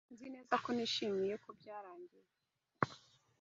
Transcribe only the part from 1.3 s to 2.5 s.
ko byarangiye.